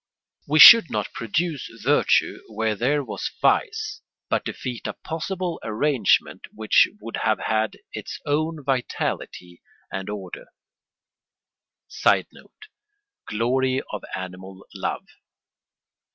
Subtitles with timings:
[0.47, 6.87] We should not produce virtue where there was vice, but defeat a possible arrangement which
[6.99, 9.61] would have had its own vitality
[9.91, 10.45] and order.
[11.87, 12.65] [Sidenote:
[13.27, 15.05] Glory of animal love.